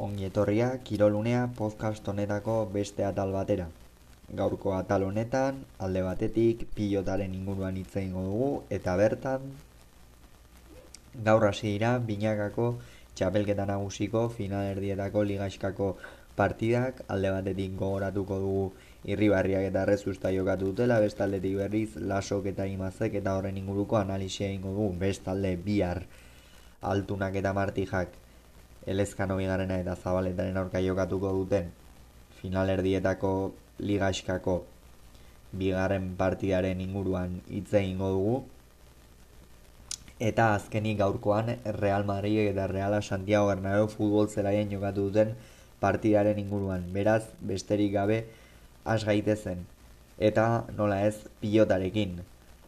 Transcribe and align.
ongi 0.00 0.24
etorria 0.24 0.66
Kirolunea 0.80 1.40
podcast 1.56 2.06
honetako 2.08 2.54
beste 2.72 3.04
atal 3.04 3.32
batera. 3.36 3.66
Gaurko 4.38 4.72
atal 4.72 5.02
honetan, 5.04 5.58
alde 5.86 6.00
batetik, 6.06 6.62
pilotaren 6.76 7.34
inguruan 7.36 7.76
hitz 7.76 7.90
egingo 8.00 8.22
dugu, 8.28 8.48
eta 8.76 8.94
bertan, 8.96 9.44
gaur 11.26 11.44
hasi 11.48 11.74
dira, 11.74 11.90
binakako 12.12 12.70
txapelketa 13.18 13.66
nagusiko 13.68 14.22
finalerdietako 14.38 15.26
ligaiskako 15.32 15.90
partidak, 16.38 17.04
alde 17.12 17.34
batetik 17.36 17.76
gogoratuko 17.82 18.40
dugu 18.46 18.64
irribarriak 19.04 19.68
eta 19.68 19.84
rezusta 19.92 20.32
jokatu 20.32 20.70
dutela, 20.72 20.96
bestaldetik 21.04 21.60
berriz, 21.60 21.90
lasok 22.14 22.48
eta 22.54 22.70
imazek 22.78 23.20
eta 23.20 23.36
horren 23.36 23.60
inguruko 23.60 24.00
analisia 24.00 24.48
egingo 24.48 24.72
dugu, 24.78 24.96
bestalde 25.04 25.56
bihar 25.68 26.06
altunak 26.94 27.36
eta 27.36 27.52
martijak 27.52 28.19
elezkano 28.90 29.36
bigarrena 29.38 29.78
eta 29.82 29.94
zabaletaren 29.96 30.56
aurka 30.58 30.82
jokatuko 30.82 31.32
duten 31.38 31.70
finalerdietako 32.40 33.32
ligaskako 33.78 34.56
bigarren 35.52 36.14
partidaren 36.16 36.80
inguruan 36.80 37.40
hitz 37.50 37.72
egingo 37.74 38.10
dugu. 38.16 38.34
Eta 40.20 40.50
azkenik 40.54 40.98
gaurkoan 40.98 41.54
Real 41.80 42.04
Madrid 42.04 42.50
eta 42.50 42.66
Real 42.66 42.98
Santiago 43.02 43.48
Bernabéu 43.48 43.88
futbol 43.88 44.28
zelaien 44.28 44.70
jokatu 44.72 45.08
duten 45.08 45.34
partidaren 45.80 46.38
inguruan. 46.38 46.84
Beraz 46.92 47.24
besterik 47.40 47.94
gabe 47.94 48.24
has 48.84 49.04
gaitezen. 49.04 49.64
Eta 50.18 50.66
nola 50.76 51.00
ez 51.06 51.16
pilotarekin 51.40 52.20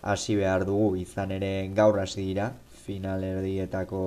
hasi 0.02 0.36
behar 0.36 0.64
dugu. 0.64 0.96
Izan 0.96 1.30
ere 1.38 1.52
gaur 1.76 2.00
hasi 2.00 2.24
dira 2.30 2.52
finalerdietako 2.86 4.02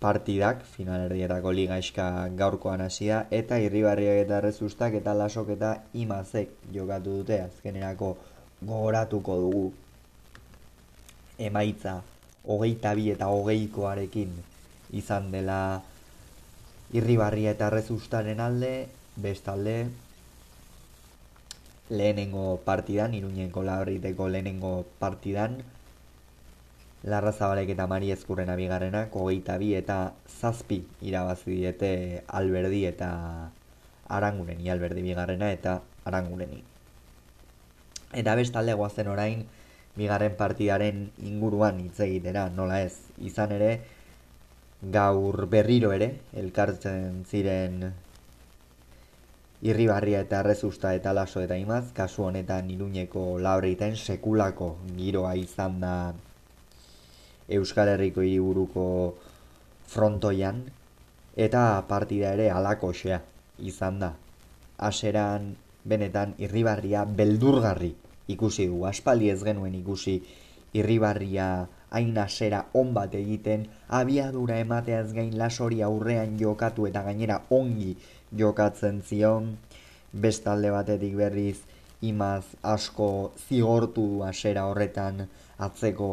partidak, 0.00 0.62
finalerdietako 0.76 1.52
ligaiska 1.52 2.06
gaurkoan 2.36 2.80
hasia 2.80 3.26
eta 3.30 3.58
irribarriak 3.60 4.22
eta 4.24 4.40
rezustak 4.40 4.96
eta 5.00 5.14
lasok 5.14 5.52
eta 5.56 5.72
imazek 5.92 6.54
jokatu 6.72 7.20
dute 7.20 7.40
azkenerako 7.42 8.14
gogoratuko 8.62 9.36
dugu. 9.44 9.66
Emaitza 11.38 12.00
hogeita 12.44 12.94
bi 12.96 13.10
eta 13.12 13.28
hogeikoarekin 13.28 14.32
izan 14.96 15.30
dela 15.32 15.82
irribarria 16.96 17.52
eta 17.54 17.68
rezustaren 17.70 18.40
alde, 18.40 18.88
bestalde 19.16 19.76
lehenengo 21.90 22.60
partidan, 22.64 23.14
iruñenko 23.14 23.62
labriteko 23.66 24.28
lehenengo 24.28 24.86
partidan, 24.98 25.58
Larra 27.02 27.32
Zabalek 27.32 27.70
eta 27.72 27.86
Mari 27.88 28.10
Ezkurren 28.12 28.50
abigarrenak 28.52 29.14
hogeita 29.16 29.56
bi 29.56 29.72
eta 29.74 30.12
zazpi 30.28 30.82
irabazi 31.00 31.54
diete 31.56 31.92
Alberdi 32.28 32.84
eta 32.84 33.08
Arangureni, 34.08 34.68
Alberdi 34.68 35.02
bigarrena 35.02 35.48
eta 35.52 35.80
Arangureni. 36.04 36.60
Eta 38.12 38.34
bestalde 38.36 38.74
guazen 38.74 39.08
orain 39.08 39.46
bigarren 39.96 40.36
partidaren 40.36 41.08
inguruan 41.24 41.80
hitz 41.80 42.00
egitera, 42.04 42.48
nola 42.50 42.82
ez, 42.82 42.94
izan 43.18 43.56
ere 43.56 43.72
gaur 44.82 45.46
berriro 45.46 45.92
ere 45.96 46.14
elkartzen 46.36 47.24
ziren 47.24 47.92
irribarria 49.62 50.20
eta 50.24 50.42
rezusta 50.42 50.94
eta 50.96 51.12
laso 51.16 51.40
eta 51.40 51.56
imaz, 51.56 51.92
kasu 51.96 52.24
honetan 52.28 52.68
iruñeko 52.70 53.38
lauriten 53.38 53.96
sekulako 53.96 54.74
giroa 54.96 55.34
izan 55.36 55.80
da 55.80 55.94
Euskal 57.50 57.90
Herriko 57.94 58.22
hiriburuko 58.22 58.84
frontoian 59.90 60.62
eta 61.36 61.64
partida 61.88 62.34
ere 62.36 62.50
alakoxea 62.50 63.20
izan 63.72 63.98
da. 64.02 64.12
Aseran 64.78 65.54
benetan 65.84 66.34
irribarria 66.38 67.04
beldurgarri 67.04 67.94
ikusi 68.28 68.68
du. 68.70 68.84
Aspaldi 68.86 69.30
ez 69.30 69.42
genuen 69.44 69.74
ikusi 69.74 70.20
irribarria 70.72 71.66
hain 71.90 72.18
asera 72.22 72.60
on 72.78 72.92
bat 72.94 73.14
egiten, 73.18 73.66
abiadura 73.88 74.60
emateaz 74.62 75.10
gain 75.16 75.34
lasori 75.38 75.82
aurrean 75.82 76.36
jokatu 76.38 76.86
eta 76.86 77.02
gainera 77.02 77.40
ongi 77.50 77.96
jokatzen 78.42 79.02
zion, 79.02 79.56
bestalde 80.12 80.70
batetik 80.70 81.16
berriz 81.18 81.58
imaz 82.00 82.44
asko 82.62 83.32
zigortu 83.48 84.22
asera 84.24 84.66
horretan 84.70 85.26
atzeko 85.58 86.10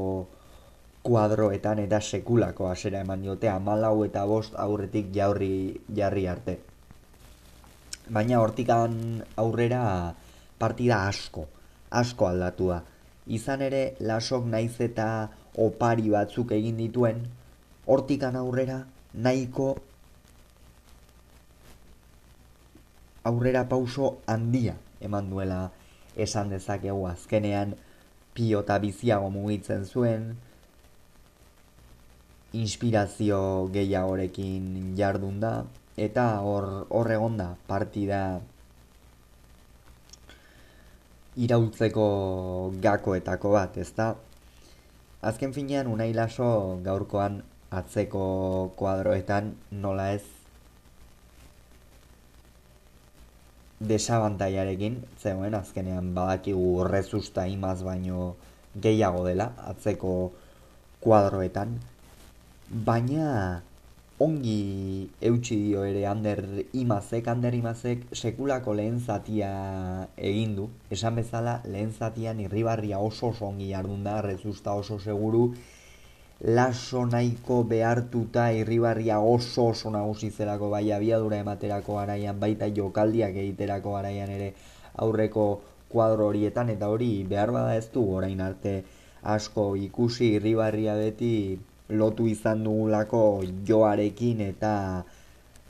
kuadroetan 1.07 1.79
eta 1.79 2.01
sekulako 2.03 2.67
hasera 2.67 2.99
eman 3.05 3.21
diote 3.23 3.47
amalau 3.47 4.03
eta 4.03 4.25
bost 4.27 4.55
aurretik 4.59 5.13
jaurri 5.15 5.79
jarri 5.95 6.25
arte. 6.27 6.57
Baina 8.11 8.41
hortikan 8.43 9.23
aurrera 9.39 9.81
partida 10.59 11.05
asko, 11.07 11.45
asko 11.91 12.27
aldatua. 12.27 12.81
Izan 13.27 13.63
ere 13.63 13.81
lasok 13.99 14.47
naiz 14.51 14.75
eta 14.83 15.07
opari 15.63 16.11
batzuk 16.11 16.51
egin 16.55 16.79
dituen, 16.79 17.23
hortikan 17.87 18.35
aurrera 18.39 18.81
nahiko 19.13 19.67
aurrera 23.27 23.63
pauso 23.71 24.17
handia 24.27 24.75
eman 25.03 25.31
duela 25.31 25.61
esan 26.15 26.51
dezakegu 26.51 27.07
azkenean 27.07 27.75
pilota 28.35 28.77
biziago 28.79 29.31
mugitzen 29.33 29.85
zuen, 29.85 30.35
inspirazio 32.53 33.69
gehiagorekin 33.73 34.95
jardun 34.97 35.39
da. 35.39 35.65
Eta 35.97 36.39
hor 36.45 36.85
hor 36.93 37.11
egonda 37.11 37.55
partida 37.67 38.39
iraultzeko 41.37 42.07
gakoetako 42.81 43.51
bat, 43.53 43.77
ezta? 43.77 44.15
Azken 45.21 45.53
finean 45.53 45.87
Unai 45.89 46.13
Laso 46.13 46.79
gaurkoan 46.85 47.41
atzeko 47.73 48.25
kuadroetan 48.77 49.55
nola 49.71 50.11
ez 50.13 50.23
desabantaiarekin, 53.79 55.03
zegoen. 55.21 55.53
Azkenean 55.57 56.13
badakigu 56.15 56.83
rezusta 56.87 57.45
imaz 57.47 57.81
baino 57.83 58.35
gehiago 58.81 59.25
dela 59.25 59.51
atzeko 59.73 60.13
kuadroetan, 61.01 61.77
baina 62.69 63.61
ongi 64.19 65.07
eutxi 65.21 65.55
dio 65.55 65.83
ere 65.85 66.05
Ander 66.05 66.41
Imazek, 66.73 67.27
Ander 67.27 67.53
Imazek 67.55 68.07
sekulako 68.11 68.73
lehen 68.73 68.99
zatia 68.99 69.51
egin 70.17 70.55
du. 70.55 70.69
Esan 70.91 71.15
bezala 71.15 71.61
lehen 71.65 71.93
zatian 71.93 72.39
irribarria 72.43 72.99
oso 72.99 73.29
oso 73.29 73.45
ongi 73.47 73.69
jardun 73.69 74.03
da, 74.03 74.21
rezusta 74.21 74.73
oso 74.73 74.99
seguru, 74.99 75.53
laso 76.41 77.05
nahiko 77.05 77.63
behartuta 77.63 78.51
irribarria 78.51 79.19
oso 79.19 79.69
oso 79.69 79.93
nagusi 79.93 80.29
zelako 80.31 80.69
bai 80.69 80.91
abiadura 80.91 81.39
ematerako 81.45 81.99
araian, 81.99 82.39
baita 82.39 82.67
jokaldiak 82.67 83.35
egiterako 83.45 83.95
araian 83.95 84.29
ere 84.29 84.53
aurreko 84.97 85.47
kuadro 85.87 86.27
horietan, 86.27 86.69
eta 86.69 86.89
hori 86.89 87.23
behar 87.23 87.51
bada 87.55 87.77
ez 87.77 87.87
du 87.93 88.03
orain 88.17 88.41
arte 88.41 88.83
asko 89.23 89.75
ikusi 89.75 90.33
irribarria 90.35 90.95
beti 90.99 91.59
lotu 91.89 92.27
izan 92.27 92.63
dugulako 92.63 93.43
joarekin 93.67 94.41
eta 94.43 95.03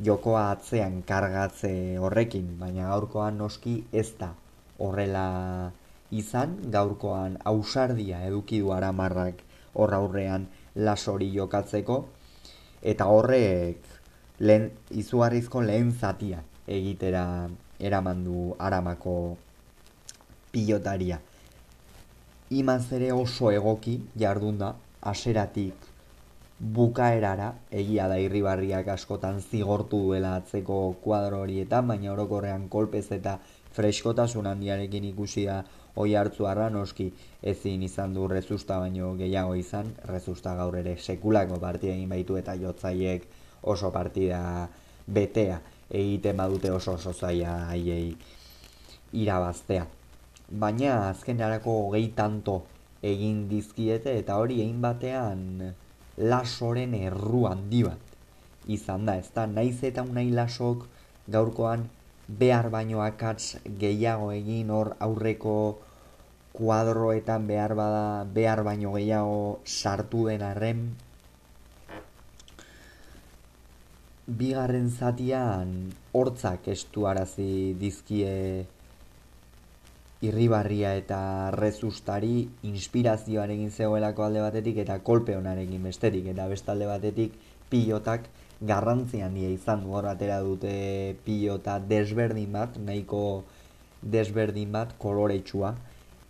jokoa 0.04 0.52
atzean 0.52 1.02
kargatze 1.06 1.98
horrekin, 2.02 2.58
baina 2.60 2.90
gaurkoan 2.90 3.38
noski 3.38 3.84
ez 3.94 4.14
da 4.20 4.34
horrela 4.80 5.72
izan, 6.12 6.58
gaurkoan 6.74 7.38
ausardia 7.46 8.24
eduki 8.26 8.60
du 8.62 8.72
aramarrak 8.74 9.42
hor 9.74 9.94
aurrean 9.94 10.48
lasori 10.76 11.30
jokatzeko, 11.34 12.06
eta 12.82 13.06
horrek 13.06 13.82
lehen, 14.40 14.72
izugarrizko 14.92 15.62
lehen 15.62 15.92
zatia 15.92 16.44
egitera 16.68 17.50
eraman 17.80 18.24
du 18.26 18.54
aramako 18.60 19.38
pilotaria. 20.52 21.20
Imaz 22.50 22.92
ere 22.96 23.12
oso 23.12 23.52
egoki 23.52 24.00
jardunda, 24.18 24.74
aseratik 25.02 25.87
bukaerara, 26.60 27.52
egia 27.70 28.08
da 28.10 28.18
irribarriak 28.18 28.88
askotan 28.90 29.42
zigortu 29.42 30.00
duela 30.08 30.36
atzeko 30.40 30.96
kuadro 31.04 31.44
horietan, 31.46 31.88
baina 31.88 32.12
orokorrean 32.14 32.68
kolpez 32.70 33.06
eta 33.14 33.38
freskotasun 33.78 34.48
handiarekin 34.50 35.06
ikusi 35.12 35.46
da 35.46 35.62
oi 36.02 36.16
hartzu 36.18 36.48
arra 36.50 36.70
noski 36.70 37.12
ezin 37.44 37.84
izan 37.84 38.14
du 38.14 38.28
rezusta 38.28 38.80
baino 38.80 39.14
gehiago 39.18 39.54
izan, 39.56 39.94
rezusta 40.10 40.56
gaur 40.58 40.78
ere 40.82 40.98
sekulako 40.98 41.60
partida 41.62 41.94
egin 41.94 42.10
baitu 42.10 42.38
eta 42.42 42.58
jotzaiek 42.58 43.28
oso 43.62 43.92
partida 43.92 44.68
betea 45.08 45.60
egiten 45.90 46.38
badute 46.38 46.72
oso 46.72 46.94
oso 46.98 47.14
zaila 47.14 47.68
haiei 47.70 48.16
irabaztea. 49.14 49.86
Baina 50.50 51.10
azken 51.10 51.42
arako 51.42 51.80
gehi 51.94 52.14
tanto 52.16 52.64
egin 53.04 53.48
dizkiete 53.50 54.18
eta 54.18 54.38
hori 54.42 54.62
egin 54.64 54.82
batean 54.82 55.44
lasoren 56.18 56.94
erru 56.98 57.46
handi 57.48 57.84
bat 57.84 58.08
izan 58.68 59.06
da, 59.06 59.16
ez 59.16 59.30
da, 59.34 59.46
naiz 59.48 59.84
eta 59.84 60.04
unai 60.04 60.30
lasok 60.32 60.86
gaurkoan 61.32 61.88
behar 62.28 62.70
baino 62.70 63.02
akats 63.02 63.58
gehiago 63.80 64.32
egin 64.36 64.72
hor 64.72 64.96
aurreko 65.00 65.58
kuadroetan 66.58 67.48
behar 67.48 67.76
bada 67.80 68.24
behar 68.38 68.64
baino 68.68 68.94
gehiago 68.98 69.60
sartu 69.66 70.26
den 70.28 70.42
arren. 70.42 70.88
Bigarren 74.28 74.90
zatian 74.90 75.94
hortzak 76.12 76.68
estu 76.74 77.06
arazi 77.08 77.76
dizkie 77.80 78.66
irribarria 80.26 80.96
eta 80.98 81.52
rezustari 81.54 82.48
inspirazioarekin 82.66 83.70
zegoelako 83.72 84.26
alde 84.26 84.42
batetik 84.42 84.80
eta 84.82 84.98
kolpe 85.06 85.36
honarekin 85.38 85.84
besterik. 85.84 86.26
Eta 86.34 86.48
bestalde 86.50 86.88
batetik 86.90 87.36
pilotak 87.70 88.30
garrantzi 88.62 89.22
handia 89.22 89.50
izan 89.54 89.84
du. 89.86 89.94
Atera 89.98 90.40
dute 90.42 91.16
pilota 91.26 91.78
desberdin 91.80 92.52
bat 92.54 92.78
nahiko 92.78 93.44
desberdin 94.02 94.72
bat 94.72 94.96
koloretsua. 94.98 95.76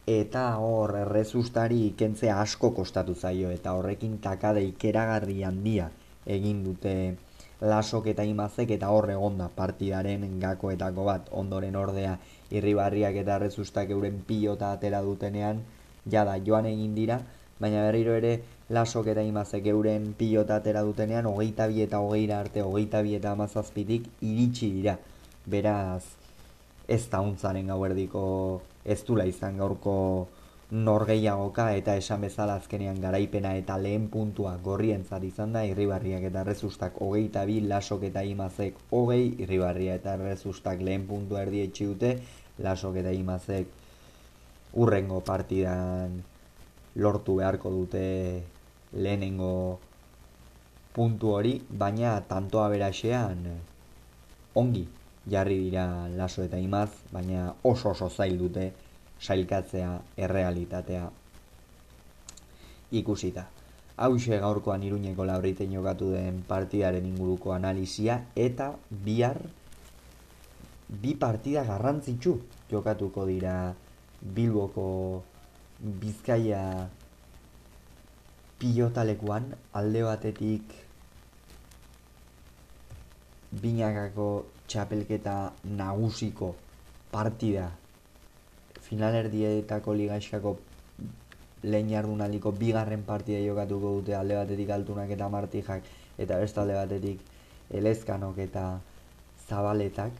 Eta 0.07 0.43
hor 0.63 0.93
rezustari 1.11 1.93
kentzea 1.97 2.41
asko 2.41 2.73
kostatu 2.75 3.15
zaio. 3.15 3.51
Eta 3.51 3.73
horrekin 3.73 4.19
takade 4.19 4.63
ikeragarri 4.67 5.43
handia 5.43 5.89
egin 6.27 6.63
dute 6.63 6.93
lasok 7.61 8.11
eta 8.13 8.23
imazek 8.23 8.71
eta 8.75 8.89
hor 8.93 9.09
egonda 9.09 9.49
partidaren 9.55 10.25
gakoetako 10.39 11.05
bat 11.07 11.31
ondoren 11.31 11.75
ordea 11.75 12.17
irribarriak 12.51 13.15
eta 13.23 13.39
rezustak 13.41 13.89
euren 13.89 14.21
pilota 14.27 14.71
atera 14.71 15.01
dutenean, 15.01 15.63
jada 16.09 16.37
joan 16.45 16.65
egin 16.65 16.93
dira, 16.95 17.19
baina 17.59 17.81
berriro 17.87 18.13
ere 18.13 18.37
lasok 18.69 19.07
eta 19.13 19.23
imazek 19.25 19.65
euren 19.73 20.13
pilota 20.17 20.61
atera 20.61 20.83
dutenean, 20.83 21.25
hogeita 21.25 21.67
bi 21.67 21.81
eta 21.81 21.99
hogeira 21.99 22.39
arte, 22.39 22.61
hogeita 22.61 23.01
bi 23.01 23.15
eta 23.15 23.31
amazazpitik 23.31 24.07
iritsi 24.21 24.71
dira. 24.71 24.97
Beraz, 25.47 26.03
ez 26.87 27.03
da 27.09 27.21
untzaren 27.21 27.67
gau 27.67 27.83
erdiko 27.85 28.61
ez 28.85 29.01
dula 29.07 29.25
izan 29.25 29.57
gaurko 29.57 30.27
norgeiagoka 30.71 31.69
eta 31.79 31.95
esan 31.95 32.21
bezala 32.21 32.57
azkenean 32.59 32.99
garaipena 32.99 33.53
eta 33.55 33.77
lehen 33.79 34.09
puntua 34.11 34.57
gorrientzat 34.63 35.23
izan 35.23 35.53
da 35.55 35.63
irribarriak 35.63 36.25
eta 36.27 36.43
rezustak 36.43 36.99
hogeita 37.01 37.45
bi 37.47 37.61
lasok 37.61 38.03
eta 38.09 38.23
imazek 38.27 38.75
hogei 38.91 39.35
irribarria 39.45 39.95
eta 39.95 40.17
rezustak 40.19 40.81
lehen 40.81 41.07
puntua 41.07 41.41
erdi 41.45 41.69
dute 41.79 42.17
lasok 42.59 42.97
eta 43.03 43.11
imazek 43.11 43.67
urrengo 44.73 45.21
partidan 45.21 46.21
lortu 46.95 47.35
beharko 47.37 47.71
dute 47.71 48.43
lehenengo 48.91 49.79
puntu 50.93 51.31
hori 51.37 51.61
baina 51.69 52.19
tantoa 52.27 52.67
beraxean 52.69 53.47
ongi 54.55 54.87
jarri 55.29 55.59
dira 55.63 56.09
laso 56.09 56.43
eta 56.43 56.57
imaz 56.57 56.89
baina 57.13 57.53
oso 57.63 57.89
oso 57.89 58.09
zail 58.09 58.37
dute 58.37 58.73
sailkatzea 59.19 59.91
errealitatea 60.17 61.09
ikusita. 62.91 63.47
Hauxe 63.97 64.37
gaurkoan 64.39 64.83
iruñeko 64.83 65.25
labriten 65.25 65.71
jokatu 65.73 66.11
den 66.13 66.43
partidaren 66.47 67.05
inguruko 67.05 67.53
analizia 67.53 68.19
eta 68.35 68.75
bihar 69.05 69.39
bi 70.87 71.15
partida 71.15 71.63
garrantzitsu 71.65 72.37
jokatuko 72.71 73.25
dira 73.25 73.73
Bilboko 74.21 75.23
Bizkaia 75.79 76.89
pilotalekuan 78.59 79.49
alde 79.73 80.03
batetik 80.03 80.77
binakako 83.61 84.29
txapelketa 84.67 85.35
nagusiko 85.81 86.55
partida 87.11 87.67
finalerdietako 88.89 89.93
ligaixkako 89.93 90.57
lehen 91.63 91.89
jardunaldiko 91.89 92.51
bigarren 92.51 93.03
partida 93.03 93.39
jokatuko 93.45 93.95
dute 93.99 94.15
alde 94.15 94.35
batetik 94.39 94.69
altunak 94.69 95.09
eta 95.15 95.29
martijak 95.29 95.89
eta 96.17 96.37
beste 96.43 96.61
alde 96.61 96.77
batetik 96.77 97.19
elezkanok 97.79 98.37
eta 98.45 98.67
zabaletak. 99.49 100.11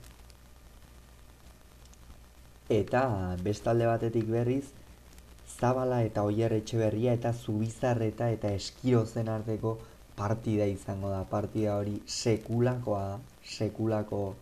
Eta 2.69 3.03
beste 3.43 3.69
alde 3.69 3.87
batetik 3.87 4.27
berriz 4.31 4.65
zabala 5.59 6.01
eta 6.03 6.23
oier 6.23 6.53
etxe 6.53 6.89
eta 7.13 7.33
zubizarreta 7.33 8.29
eta 8.29 8.51
eskirozen 8.51 9.29
arteko 9.29 9.77
partida 10.15 10.65
izango 10.65 11.09
da. 11.09 11.23
Partida 11.23 11.77
hori 11.77 12.01
sekulakoa 12.05 13.19
sekulako 13.43 14.35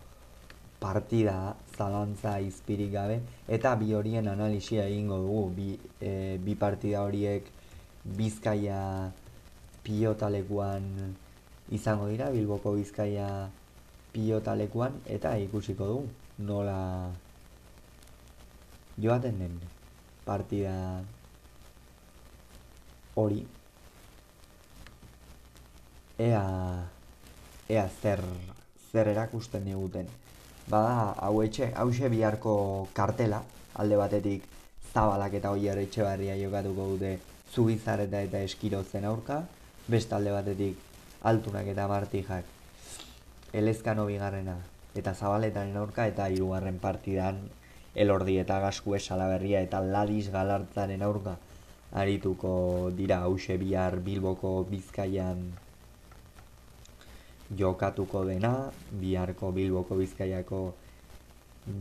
partida 0.80 1.54
zalantza 1.76 2.38
izpirik 2.40 2.92
gabe 2.92 3.20
eta 3.48 3.74
bi 3.76 3.92
horien 3.94 4.28
analisia 4.28 4.86
egingo 4.88 5.18
dugu 5.24 5.44
bi, 5.56 5.68
e, 6.00 6.38
bi 6.38 6.54
partida 6.54 7.02
horiek 7.04 7.50
bizkaia 8.16 9.12
pilotalekuan 9.84 10.90
izango 11.76 12.08
dira 12.08 12.30
bilboko 12.30 12.74
bizkaia 12.78 13.28
pilotalekuan 14.14 15.00
eta 15.18 15.36
ikusiko 15.44 15.86
dugu 15.92 16.08
nola 16.38 17.12
joaten 18.98 19.38
den 19.38 19.60
partida 20.24 20.74
hori. 23.16 23.46
Ea 26.18 26.44
ea 27.68 27.88
zer 28.02 28.22
zer 28.92 29.08
erakusten 29.12 29.66
diguten 29.68 30.08
bada 30.68 31.14
hau 31.22 31.42
etxe, 31.42 31.72
hau 31.76 31.90
biharko 31.90 32.88
kartela, 32.92 33.42
alde 33.74 33.96
batetik 33.96 34.42
zabalak 34.92 35.34
eta 35.34 35.50
oier 35.50 35.78
etxe 35.78 36.02
barria 36.02 36.36
jokatuko 36.36 36.88
dute 36.94 37.18
zubizareta 37.52 38.22
eta 38.22 38.40
eskirozen 38.40 39.04
aurka, 39.04 39.44
beste 39.88 40.14
alde 40.14 40.32
batetik 40.32 40.76
altunak 41.22 41.66
eta 41.66 41.86
martijak. 41.88 42.44
Elezkano 43.52 44.06
bigarrena 44.06 44.56
eta 44.94 45.14
zabaletaren 45.14 45.76
aurka 45.76 46.06
eta 46.06 46.28
hirugarren 46.32 46.78
partidan 46.78 47.40
elordi 47.94 48.38
eta 48.38 48.60
gasku 48.60 48.94
esalaberria 48.96 49.60
eta 49.66 49.80
ladiz 49.80 50.30
galartzaren 50.32 51.02
aurka 51.02 51.36
arituko 51.92 52.90
dira 52.96 53.22
hause 53.28 53.56
bihar 53.62 54.00
bilboko 54.08 54.52
bizkaian 54.70 55.46
jokatuko 57.54 58.24
dena, 58.26 58.70
biharko 59.00 59.52
bilboko 59.52 59.96
bizkaiako 59.96 60.60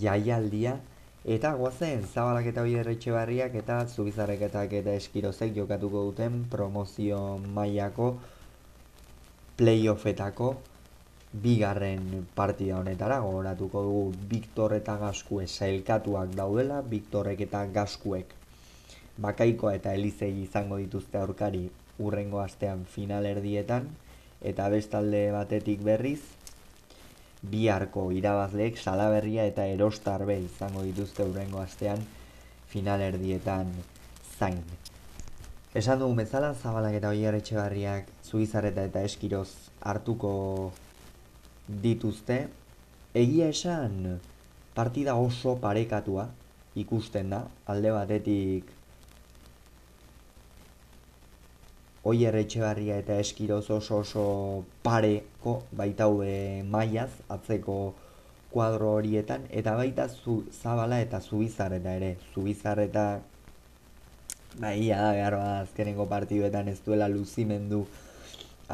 jaialdia, 0.02 0.78
eta 1.26 1.56
guazen 1.58 2.06
zabalak 2.06 2.52
eta 2.52 2.64
bider 2.64 2.92
barriak 3.14 3.56
eta 3.56 3.86
zubizarreketak 3.88 4.74
eta 4.74 4.94
eskirozek 4.94 5.56
jokatuko 5.56 6.04
duten 6.12 6.46
promozio 6.52 7.40
mailako 7.40 8.16
playoffetako 9.58 10.56
bigarren 11.34 12.28
partida 12.36 12.78
honetara 12.78 13.20
gogoratuko 13.20 13.82
dugu. 13.84 14.14
Victor 14.30 14.74
eta 14.74 14.98
Gasku 14.98 15.42
esailkatuak 15.42 16.36
daudela, 16.36 16.82
Victorrek 16.82 17.42
eta 17.42 17.66
Gaskuek 17.66 18.36
bakaikoa 19.18 19.74
eta 19.76 19.94
elizei 19.94 20.44
izango 20.44 20.78
dituzte 20.78 21.18
aurkari 21.18 21.70
urrengo 22.00 22.40
astean 22.40 22.86
finalerdietan 22.86 23.88
eta 24.46 24.70
bestalde 24.70 25.28
batetik 25.34 25.82
berriz 25.86 26.22
biharko 27.50 28.10
irabazleek 28.14 28.78
salaberria 28.78 29.46
eta 29.50 29.66
erostarbe 29.70 30.38
izango 30.42 30.84
dituzte 30.86 31.26
urrengo 31.26 31.62
astean 31.62 32.02
finalerdietan 32.70 33.72
zain. 34.38 34.62
Esan 35.76 36.00
dugu 36.00 36.16
bezala, 36.22 36.54
zabalak 36.54 36.96
eta 37.02 37.12
oier 37.12 37.36
etxegarriak 37.36 38.08
zuizarreta 38.24 38.86
eta 38.88 39.04
eskiroz 39.04 39.50
hartuko 39.82 40.32
dituzte. 41.68 42.46
Egia 43.16 43.50
esan 43.52 44.20
partida 44.76 45.16
oso 45.16 45.58
parekatua 45.60 46.30
ikusten 46.80 47.30
da, 47.32 47.46
alde 47.72 47.92
batetik 47.96 48.75
Oier 52.06 52.36
Etxebarria 52.38 53.00
eta 53.02 53.16
Eskiroz 53.18 53.64
oso 53.74 54.00
oso 54.04 54.24
pareko 54.86 55.54
baita 55.80 56.06
hue 56.14 56.62
maiaz 56.74 57.10
atzeko 57.36 57.78
kuadro 58.52 58.92
horietan 58.98 59.48
eta 59.50 59.74
baita 59.80 60.06
zu, 60.08 60.36
zabala 60.54 61.00
eta 61.02 61.20
zubizarreta 61.20 61.96
ere. 62.00 62.12
Zubizarreta 62.34 63.06
baia 64.60 65.00
da 65.02 65.08
behar 65.18 65.36
bat 65.40 65.64
azkeneko 65.64 66.06
partiduetan 66.12 66.70
ez 66.72 66.78
duela 66.86 67.08
luzimendu 67.10 67.82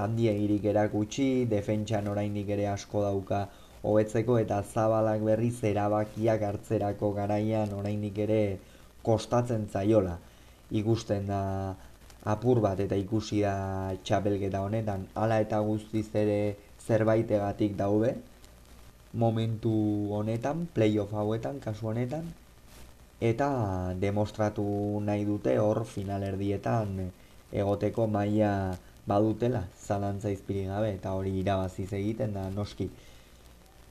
handia 0.03 0.33
egirik 0.35 0.67
erakutsi 0.73 1.27
defentsan 1.53 2.09
oraindik 2.11 2.51
ere 2.57 2.67
asko 2.73 3.05
dauka 3.05 3.39
hobetzeko 3.83 4.37
eta 4.41 4.59
zabalak 4.73 5.23
berriz 5.29 5.63
erabakiak 5.71 6.43
hartzerako 6.49 7.13
garaian 7.21 7.71
oraindik 7.79 8.19
ere 8.27 8.41
kostatzen 9.07 9.65
zaiola. 9.71 10.17
Ikusten 10.83 11.25
da 11.31 11.41
apur 12.23 12.59
bat 12.61 12.79
eta 12.79 12.95
ikusi 12.95 13.41
da 13.41 13.93
txapelketa 14.03 14.61
honetan 14.61 15.07
hala 15.15 15.39
eta 15.41 15.59
guztiz 15.59 16.09
ere 16.15 16.55
zerbaitegatik 16.85 17.75
daude 17.77 18.15
momentu 19.13 20.07
honetan, 20.13 20.67
playoff 20.73 21.13
hauetan, 21.13 21.59
kasu 21.59 21.91
honetan, 21.91 22.31
eta 23.19 23.93
demostratu 23.99 24.63
nahi 25.03 25.25
dute 25.25 25.57
hor 25.59 25.83
finalerdietan 25.85 27.11
egoteko 27.51 28.07
maila 28.07 28.77
badutela, 29.05 29.65
zalantza 29.75 30.31
izpiri 30.31 30.65
gabe, 30.69 30.93
eta 30.95 31.13
hori 31.13 31.39
irabaziz 31.41 31.91
egiten 31.93 32.33
da 32.33 32.49
noski. 32.49 32.89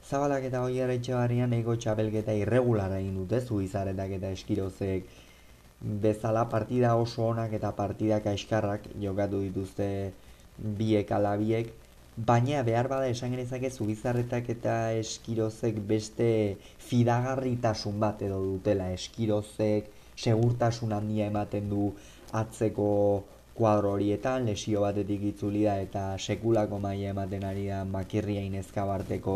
Zabalak 0.09 0.47
eta 0.49 0.63
hori 0.65 0.81
etxe 0.81 1.13
barrian 1.13 1.53
ego 1.53 1.75
txapelketa 1.75 2.33
irregulara 2.33 2.97
egin 2.99 3.19
dute, 3.21 3.41
zuizaretak 3.41 4.17
eta 4.17 4.31
eskirozek 4.33 5.05
bezala 5.81 6.47
partida 6.49 6.95
oso 6.95 7.25
onak 7.27 7.53
eta 7.57 7.71
partidak 7.75 8.27
aiskarrak 8.27 8.87
jokatu 9.01 9.41
dituzte 9.41 10.13
biek 10.57 11.11
ala 11.11 11.35
biek, 11.37 11.73
baina 12.17 12.61
behar 12.63 12.87
bada 12.87 13.07
esan 13.07 13.31
genezake 13.33 13.69
zubizarretak 13.71 14.49
eta 14.53 14.75
eskirozek 14.93 15.79
beste 15.87 16.57
fidagarritasun 16.89 17.99
bat 17.99 18.21
edo 18.21 18.41
dutela 18.43 18.91
eskirozek 18.93 19.89
segurtasun 20.17 20.93
handia 20.93 21.27
ematen 21.31 21.69
du 21.69 21.91
atzeko 22.31 22.89
kuadro 23.55 23.91
horietan, 23.95 24.45
lesio 24.45 24.81
batetik 24.85 25.23
itzuli 25.33 25.63
da 25.65 25.75
eta 25.81 26.03
sekulako 26.17 26.79
maila 26.79 27.09
ematen 27.15 27.43
ari 27.43 27.67
da 27.67 27.83
makirria 27.85 28.41
inezkabarteko 28.47 29.35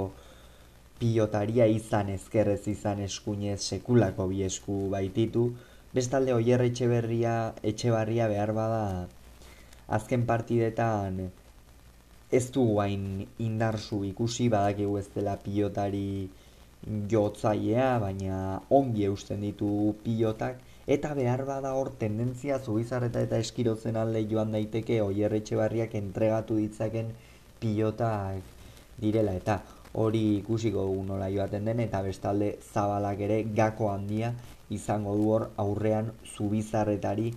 pilotaria 1.00 1.66
izan 1.68 2.10
ezkerrez 2.14 2.68
izan 2.72 3.02
eskuinez 3.08 3.60
sekulako 3.62 4.28
bi 4.32 4.44
esku 4.44 4.78
baititu. 4.94 5.50
Bestalde 5.96 6.34
oier 6.36 6.60
etxe 6.60 6.90
berria, 6.92 7.54
etxe 7.64 7.88
barria 7.94 8.26
behar 8.28 8.52
bada 8.52 9.08
azken 9.98 10.26
partidetan 10.28 11.22
ez 12.36 12.42
du 12.52 12.66
guain 12.68 13.06
indarsu 13.46 14.02
ikusi 14.04 14.50
badakigu 14.52 14.98
ez 15.00 15.06
dela 15.14 15.38
pilotari 15.40 16.28
jotzailea, 17.14 17.94
baina 18.04 18.40
ongi 18.80 19.06
eusten 19.08 19.46
ditu 19.48 19.70
pilotak. 20.04 20.60
Eta 20.86 21.14
behar 21.18 21.46
bada 21.48 21.72
hor 21.78 21.94
tendentzia 22.02 22.60
zubizarreta 22.60 23.24
eta 23.24 23.40
eskirotzen 23.46 23.96
alde 23.96 24.26
joan 24.34 24.52
daiteke 24.52 25.00
oier 25.02 25.34
etxe 25.40 25.56
barriak 25.62 25.96
entregatu 25.96 26.60
ditzaken 26.60 27.14
pilotak 27.64 28.44
direla. 29.00 29.34
Eta 29.40 29.62
hori 29.94 30.26
ikusiko 30.42 30.84
nola 31.08 31.32
joaten 31.32 31.72
den 31.72 31.80
eta 31.88 32.04
bestalde 32.04 32.52
zabalak 32.74 33.24
ere 33.30 33.44
gako 33.62 33.90
handia 33.94 34.34
izango 34.70 35.16
du 35.16 35.30
hor 35.32 35.50
aurrean 35.58 36.12
zubizarretari 36.36 37.34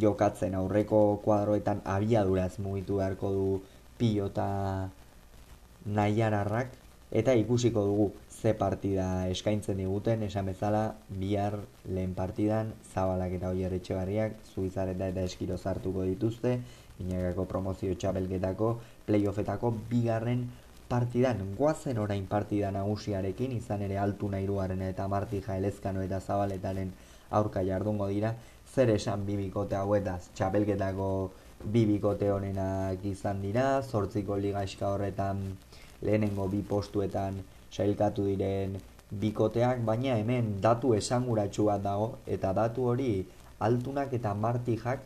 jokatzen. 0.00 0.54
Aurreko 0.54 1.20
kuadroetan 1.24 1.82
abiaduraz 1.84 2.58
mugitu 2.58 3.00
beharko 3.00 3.32
du 3.32 3.48
pilota 3.98 4.90
nahiararrak 5.84 6.72
eta 7.14 7.34
ikusiko 7.38 7.84
dugu 7.86 8.12
ze 8.30 8.54
partida 8.54 9.28
eskaintzen 9.28 9.78
diguten. 9.78 10.22
Esan 10.22 10.46
bezala 10.46 10.94
bihar 11.08 11.58
lehen 11.84 12.14
partidan 12.14 12.72
zabalak 12.94 13.36
eta 13.38 13.50
hori 13.50 13.64
erretxe 13.64 13.94
barriak 13.94 14.34
zubizarreta 14.54 15.08
eta 15.08 15.22
eskiro 15.22 15.58
zartuko 15.58 16.02
dituzte. 16.04 16.58
Inagako 17.00 17.44
promozio 17.50 17.94
txapelketako 17.94 18.78
playoffetako 19.06 19.74
bigarren 19.90 20.44
partidan 20.94 21.40
guazen 21.58 21.98
orain 21.98 22.26
partida 22.30 22.70
nagusiarekin 22.70 23.54
izan 23.56 23.80
ere 23.82 23.96
altu 23.98 24.28
nahiruaren 24.30 24.82
eta 24.88 25.06
martija 25.10 25.56
elezkano 25.60 26.02
eta 26.06 26.20
zabaletaren 26.20 26.92
aurka 27.38 27.62
jardungo 27.68 28.06
dira. 28.12 28.30
Zer 28.74 28.92
esan 28.94 29.24
bibikote 29.26 29.74
hauetaz? 29.74 30.20
Txapelketako 30.36 31.08
bibikote 31.76 32.30
honenak 32.30 33.02
izan 33.10 33.42
dira 33.42 33.66
zortziko 33.82 34.38
ligaiska 34.44 34.92
horretan 34.94 35.42
lehenengo 36.02 36.46
bi 36.52 36.62
postuetan 36.68 37.40
sailkatu 37.72 38.28
diren 38.30 38.78
bikoteak 39.24 39.82
baina 39.88 40.18
hemen 40.20 40.52
datu 40.68 40.94
esanguratsu 41.00 41.66
bat 41.70 41.82
dago 41.88 42.08
eta 42.36 42.52
datu 42.60 42.86
hori 42.92 43.10
altunak 43.68 44.14
eta 44.20 44.34
martijak 44.46 45.02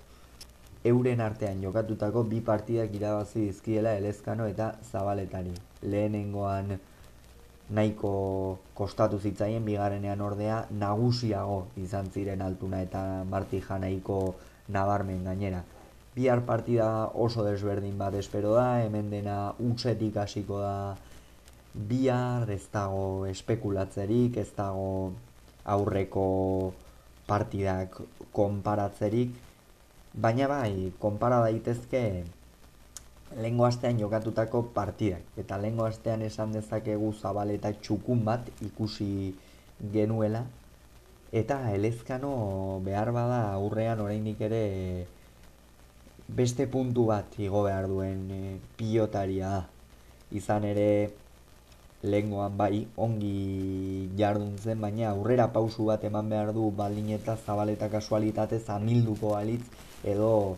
euren 0.84 1.20
artean 1.20 1.62
jokatutako 1.62 2.22
bi 2.24 2.40
partidak 2.40 2.94
irabazi 2.94 3.48
dizkiela 3.48 3.96
Elezkano 3.98 4.46
eta 4.46 4.74
Zabaletari. 4.90 5.54
Lehenengoan 5.82 6.78
nahiko 7.70 8.58
kostatu 8.74 9.18
zitzaien 9.18 9.64
bigarrenean 9.64 10.20
ordea 10.20 10.66
nagusiago 10.70 11.66
izan 11.76 12.08
ziren 12.10 12.42
altuna 12.42 12.80
eta 12.82 13.24
martija 13.28 13.78
nahiko 13.78 14.36
nabarmen 14.68 15.24
gainera. 15.24 15.64
Bihar 16.14 16.42
partida 16.46 17.10
oso 17.14 17.44
desberdin 17.44 17.98
bat 17.98 18.14
espero 18.14 18.54
da, 18.54 18.82
hemen 18.82 19.10
dena 19.10 19.52
utzetik 19.58 20.16
hasiko 20.16 20.58
da 20.60 20.96
bihar, 21.74 22.48
ez 22.50 22.64
dago 22.72 23.26
espekulatzerik, 23.26 24.36
ez 24.36 24.48
dago 24.56 25.12
aurreko 25.64 26.72
partidak 27.28 28.00
konparatzerik, 28.32 29.36
Baina 30.18 30.48
bai, 30.50 30.92
konpara 30.98 31.38
daitezke 31.44 32.02
lehengo 33.36 33.66
astean 33.66 33.98
jokatutako 34.00 34.62
partidak. 34.74 35.22
Eta 35.38 35.58
lehengo 35.62 35.84
astean 35.86 36.24
esan 36.26 36.54
dezakegu 36.56 37.12
zabaleta 37.12 37.70
txukun 37.72 38.24
bat 38.26 38.48
ikusi 38.66 39.34
genuela. 39.92 40.42
Eta 41.30 41.60
elezkano 41.76 42.32
behar 42.84 43.12
bada 43.12 43.40
aurrean 43.52 44.00
oraindik 44.00 44.40
ere 44.48 44.62
beste 46.28 46.66
puntu 46.66 47.06
bat 47.12 47.38
igo 47.38 47.62
behar 47.68 47.86
duen 47.88 48.26
e, 48.32 48.42
pilotaria 48.76 49.50
da. 49.54 49.62
Izan 50.32 50.64
ere 50.64 50.88
lehengoan 52.02 52.56
bai 52.56 52.86
ongi 52.96 54.10
jardun 54.16 54.56
zen, 54.58 54.80
baina 54.80 55.10
aurrera 55.10 55.48
pausu 55.52 55.86
bat 55.90 56.04
eman 56.04 56.28
behar 56.30 56.52
du 56.54 56.70
baldin 56.70 57.10
eta 57.10 57.36
zabaleta 57.36 57.88
kasualitatez 57.90 58.68
amilduko 58.70 59.34
alitz 59.34 59.64
edo 60.04 60.56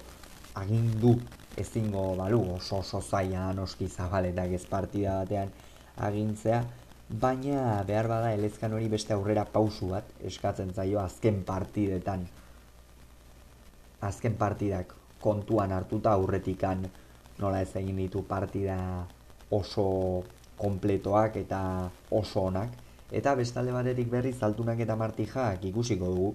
agindu 0.55 1.15
ezingo 1.57 2.15
balu 2.17 2.41
oso 2.57 2.79
oso 2.79 3.01
zaila 3.01 3.53
noski 3.53 3.89
zabaletak 3.89 4.53
ez 4.53 4.67
partida 4.67 5.17
batean 5.23 5.49
agintzea. 5.97 6.65
Baina 7.11 7.83
behar 7.87 8.07
bada 8.07 8.33
elezkan 8.35 8.73
hori 8.73 8.89
beste 8.89 9.15
aurrera 9.15 9.45
pausu 9.45 9.89
bat 9.91 10.05
eskatzen 10.23 10.75
zaio 10.75 11.01
azken 11.01 11.43
partidetan. 11.45 12.27
Azken 14.01 14.37
partidak 14.37 14.95
kontuan 15.21 15.73
hartuta 15.73 16.13
aurretikan 16.13 16.87
nola 17.39 17.61
ez 17.65 17.73
egin 17.77 17.97
ditu 17.97 18.23
partida 18.29 18.77
oso 19.51 20.23
kompletoak 20.61 21.37
eta 21.43 21.61
oso 22.21 22.47
onak 22.53 22.79
eta 23.11 23.35
bestalde 23.35 23.73
batetik 23.75 24.11
berri 24.11 24.33
zaltunak 24.33 24.81
eta 24.87 24.97
martijak 24.97 25.65
ikusiko 25.73 26.15
dugu 26.15 26.35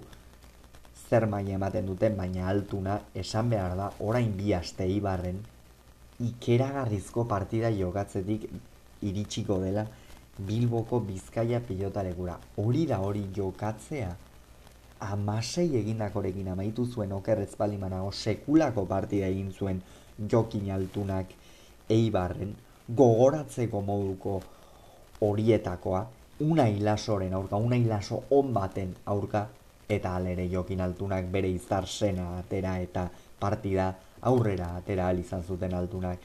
zer 1.08 1.26
maila 1.26 1.54
ematen 1.54 1.86
duten, 1.86 2.16
baina 2.16 2.48
altuna 2.48 2.98
esan 3.14 3.50
behar 3.50 3.76
da 3.78 3.90
orain 4.00 4.32
bi 4.36 4.52
aste 4.54 4.86
ibarren 4.90 5.38
ikeragarrizko 6.20 7.24
partida 7.28 7.70
jogatzetik 7.70 8.48
iritsiko 9.02 9.60
dela 9.62 9.86
Bilboko 10.38 11.00
Bizkaia 11.00 11.60
pilotalegura. 11.64 12.36
Hori 12.60 12.84
da 12.86 12.98
hori 13.00 13.24
jokatzea. 13.36 14.10
Amasei 15.06 15.76
egindakorekin 15.78 16.48
amaitu 16.52 16.86
zuen 16.86 17.12
okerrez 17.12 17.54
balimanago 17.56 18.12
sekulako 18.12 18.86
partida 18.88 19.28
egin 19.28 19.52
zuen 19.52 19.82
jokin 20.32 20.70
altunak 20.72 21.32
eibarren 21.88 22.54
gogoratzeko 22.94 23.80
moduko 23.80 24.42
horietakoa 25.20 26.06
una 26.40 26.68
hilasoren 26.68 27.34
aurka, 27.34 27.56
una 27.56 27.76
hilaso 27.76 28.24
on 28.30 28.52
baten 28.54 28.94
aurka 29.06 29.48
eta 29.88 30.16
alere 30.16 30.48
jokin 30.50 30.80
altunak 30.80 31.30
bere 31.32 31.48
izar 31.48 31.86
sena 31.86 32.38
atera 32.38 32.78
eta 32.80 33.08
partida 33.40 33.94
aurrera 34.22 34.76
atera 34.76 35.10
izan 35.12 35.42
zuten 35.42 35.74
altunak 35.74 36.18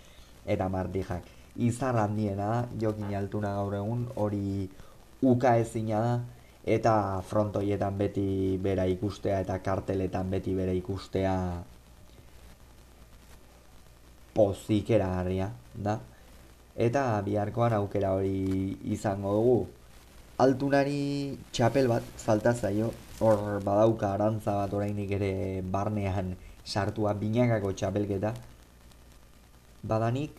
eta 0.45 0.67
martijak. 0.69 1.23
Izar 1.55 1.97
handiena 1.97 2.47
da 2.47 2.67
jokin 2.81 3.15
altuna 3.15 3.55
gaur 3.55 3.75
egun 3.75 4.05
hori 4.15 4.69
uka 5.21 5.55
ezina 5.57 5.99
da 6.01 6.13
eta 6.65 7.21
frontoietan 7.27 7.97
beti 7.97 8.57
bera 8.61 8.85
ikustea 8.85 9.39
eta 9.41 9.57
karteletan 9.59 10.29
beti 10.29 10.55
bera 10.55 10.71
ikustea 10.71 11.35
pozikera 14.33 15.19
harria 15.19 15.51
da. 15.73 15.99
Eta 16.75 17.21
biharkoan 17.21 17.73
aukera 17.73 18.13
hori 18.15 18.77
izango 18.87 19.33
dugu. 19.35 19.67
Altunari 20.39 21.37
txapel 21.51 21.87
bat 21.87 22.03
falta 22.17 22.53
zaio. 22.53 22.91
Hor 23.19 23.59
badauka 23.61 24.13
arantza 24.13 24.55
bat 24.55 24.73
oraindik 24.73 25.11
ere 25.11 25.61
barnean 25.61 26.35
sartua 26.65 27.13
binakako 27.13 27.73
txapelketa. 27.73 28.33
Badanik 29.83 30.31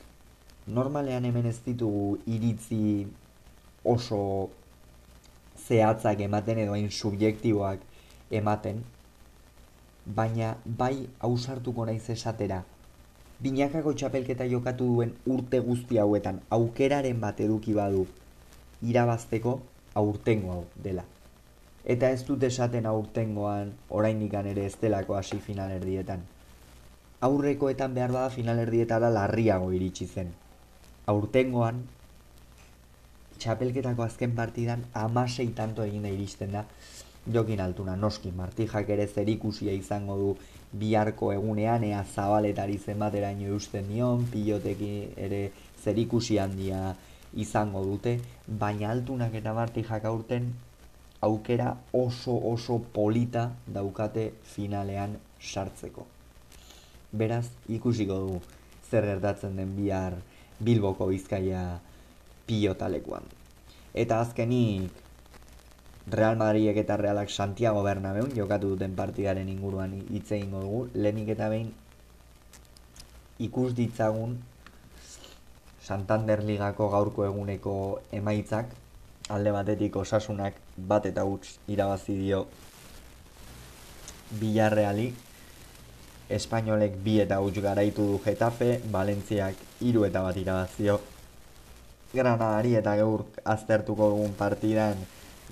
normalean 0.66 1.24
hemen 1.24 1.46
ez 1.46 1.58
ditugu 1.66 2.18
iritzi 2.26 3.06
oso 3.84 4.48
zehatzak 5.66 6.20
ematen 6.20 6.58
edo 6.58 6.72
hain 6.72 6.90
subjektiboak 6.90 7.78
ematen. 8.30 8.82
Baina 10.06 10.56
bai 10.64 11.06
ausartuko 11.20 11.84
naiz 11.86 12.08
esatera 12.10 12.64
binakako 13.42 13.92
txapelketa 13.98 14.46
jokatu 14.50 14.86
duen 14.94 15.12
urte 15.26 15.60
guzti 15.66 15.98
hauetan 15.98 16.40
aukeraren 16.56 17.20
bat 17.20 17.40
eduki 17.40 17.74
badu 17.74 18.04
irabazteko 18.82 19.54
aurtengo 19.94 20.52
hau 20.52 20.64
dela. 20.84 21.04
Eta 21.94 22.10
ez 22.14 22.22
dut 22.28 22.42
esaten 22.46 22.86
aurtengoan 22.86 23.72
oraindikan 23.90 24.46
ere 24.46 24.66
ez 24.66 24.76
delako 24.82 25.16
hasi 25.18 25.40
finalerdietan. 25.42 26.22
Aurrekoetan 27.22 27.94
behar 27.94 28.14
bada 28.14 28.30
finalerdietara 28.30 29.10
larriago 29.10 29.72
iritsi 29.74 30.06
zen. 30.06 30.30
Aurtengoan 31.10 31.82
txapelketako 33.42 34.06
azken 34.06 34.36
partidan 34.38 34.86
amasei 34.94 35.48
tanto 35.58 35.82
egin 35.82 36.06
iristen 36.06 36.54
da 36.54 36.64
jokin 37.26 37.60
altuna. 37.60 37.96
Noski, 37.96 38.32
martijak 38.32 38.88
ere 38.90 39.06
zerikusia 39.06 39.72
izango 39.72 40.16
du 40.16 40.32
biharko 40.78 41.32
egunean 41.32 41.84
ea 41.84 42.02
zabaletari 42.04 42.78
zenbateraino 42.78 43.48
eusten 43.54 43.88
dion, 43.88 44.26
piloteki 44.32 44.92
ere 45.16 45.42
zerikusi 45.84 46.38
handia 46.38 46.94
izango 47.34 47.84
dute, 47.84 48.18
baina 48.46 48.90
altunak 48.90 49.34
eta 49.34 49.54
martijak 49.54 50.04
aurten 50.04 50.52
aukera 51.22 51.76
oso 51.92 52.34
oso 52.50 52.78
polita 52.92 53.50
daukate 53.66 54.32
finalean 54.54 55.16
sartzeko. 55.40 56.06
Beraz, 57.12 57.46
ikusiko 57.68 58.18
du 58.24 58.40
zer 58.90 59.06
gertatzen 59.06 59.56
den 59.56 59.76
bihar 59.76 60.16
Bilboko 60.60 61.06
Bizkaia 61.06 61.80
pilotalekuan. 62.46 63.24
Eta 63.94 64.20
azkenik 64.24 65.01
Real 66.10 66.36
Madridek 66.36 66.76
eta 66.82 66.96
Realak 66.96 67.30
Santiago 67.30 67.82
Bernabeun 67.82 68.32
jokatu 68.34 68.74
duten 68.74 68.96
partidaren 68.98 69.48
inguruan 69.48 69.94
hitz 70.10 70.32
egingo 70.32 70.60
dugu. 70.60 70.80
Lehenik 70.94 71.28
eta 71.36 71.48
behin 71.48 71.70
ikus 73.38 73.72
ditzagun 73.74 74.38
Santander 75.82 76.42
Ligako 76.42 76.88
gaurko 76.90 77.24
eguneko 77.26 77.74
emaitzak 78.12 78.74
alde 79.30 79.54
batetik 79.54 79.96
osasunak 79.96 80.58
bat 80.76 81.06
eta 81.06 81.24
huts 81.24 81.58
irabazi 81.68 82.18
dio 82.18 82.46
Villarreali 84.40 85.08
Espainolek 86.32 86.98
bi 87.04 87.18
eta 87.20 87.38
huts 87.44 87.58
garaitu 87.62 88.06
du 88.10 88.20
Getafe, 88.24 88.80
Valentziak 88.90 89.54
hiru 89.80 90.04
eta 90.04 90.22
bat 90.22 90.36
irabazio 90.36 91.00
Granadari 92.12 92.74
eta 92.76 92.96
gaur 92.96 93.26
aztertuko 93.44 94.10
dugun 94.14 94.34
partidan 94.38 94.98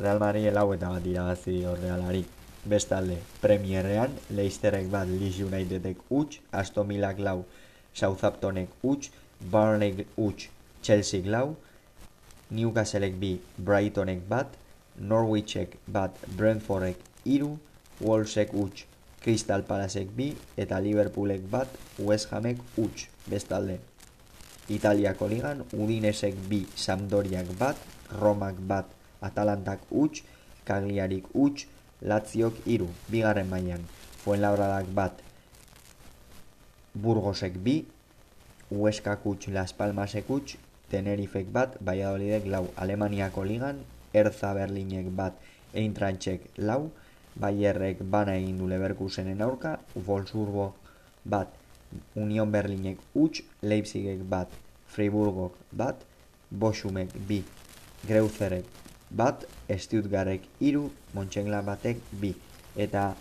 Real 0.00 0.19
Madrid 0.19 0.49
lau 0.57 0.71
eta 0.73 0.88
bat 0.88 1.07
irabazi 1.07 1.61
Realari. 1.83 2.25
Bestalde, 2.64 3.16
Premierrean, 3.40 4.12
Leicesterrek 4.37 4.90
bat 4.92 5.09
Leeds 5.09 5.40
Unitedek 5.40 5.97
huts, 6.11 6.40
Aston 6.52 6.88
Villak 6.88 7.19
lau, 7.19 7.45
Southamptonek 7.95 8.69
huts, 8.83 9.11
Burnley 9.40 10.07
huts, 10.16 10.49
Chelsea 10.83 11.25
lau, 11.25 11.57
Newcastlek 12.50 13.16
bi, 13.21 13.40
Brightonek 13.57 14.21
bat, 14.28 14.57
Norwichek 15.00 15.78
bat, 15.88 16.16
Brentfordek 16.37 17.00
iru, 17.25 17.57
Wolvesek 18.00 18.52
huts, 18.52 18.85
Crystal 19.25 19.64
Palacek 19.64 20.12
bi, 20.16 20.35
eta 20.57 20.80
Liverpoolek 20.80 21.45
bat, 21.49 21.69
West 21.99 22.33
Hamek 22.33 22.61
huts, 22.76 23.09
bestalde. 23.28 23.80
Italiako 24.69 25.28
ligan, 25.28 25.64
Udinesek 25.73 26.37
bi, 26.49 26.66
Sampdoriak 26.76 27.57
bat, 27.59 27.76
Romak 28.21 28.61
bat, 28.69 29.00
Atalantak 29.21 29.81
huts, 29.91 30.23
Kagliarik 30.65 31.27
huts, 31.35 31.67
Latziok 32.00 32.57
iru, 32.67 32.89
bigarren 33.12 33.49
mailan. 33.50 33.83
Fuenlabradak 34.23 34.89
bat, 34.97 35.21
Burgosek 36.95 37.59
bi, 37.65 37.85
Hueskak 38.71 39.25
huts, 39.25 39.49
Las 39.53 39.73
Palmasek 39.77 40.29
huts, 40.29 40.57
Tenerifek 40.91 41.53
bat, 41.53 41.77
Valladolidek 41.85 42.47
lau, 42.47 42.67
Alemaniako 42.77 43.45
ligan, 43.45 43.85
Erza 44.15 44.55
Berlinek 44.55 45.12
bat, 45.17 45.37
Eintrantzek 45.75 46.49
lau, 46.59 46.90
Bayerrek 47.40 48.03
bana 48.03 48.35
egin 48.40 48.59
du 48.59 48.66
Leverkusenen 48.68 49.40
aurka, 49.44 49.79
Wolfsburgo 49.94 50.73
bat, 51.25 51.53
Union 52.16 52.51
Berlinek 52.51 52.99
huts, 53.14 53.44
Leipzigek 53.62 54.25
bat, 54.29 54.51
Friburgok 54.90 55.57
bat, 55.73 56.01
Bosumek 56.51 57.14
bi, 57.29 57.44
Greuzerek 58.09 58.89
bat, 59.11 59.44
Stuttgartek 59.70 60.46
iru, 60.61 60.88
Montxengla 61.14 61.62
batek 61.66 62.01
bi. 62.23 62.35
Eta 62.77 63.14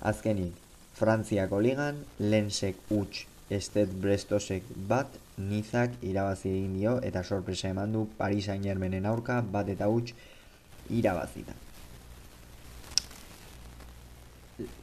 azkenik, 0.00 0.52
Frantziako 0.94 1.60
ligan, 1.64 2.04
Lensek 2.18 2.76
huts, 2.90 3.24
Estet 3.50 3.90
Brestosek 4.02 4.66
bat, 4.88 5.08
Nizak 5.40 5.96
irabazi 6.04 6.50
egin 6.52 6.76
dio 6.76 6.98
eta 7.02 7.22
sorpresa 7.24 7.70
eman 7.72 7.92
du 7.96 8.04
Paris 8.18 8.44
Saint-Germainen 8.46 9.06
aurka 9.08 9.40
bat 9.40 9.68
eta 9.72 9.88
huts 9.88 10.12
irabazita. 10.90 11.56